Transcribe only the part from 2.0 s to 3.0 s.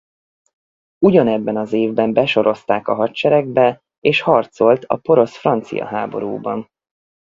besorozták a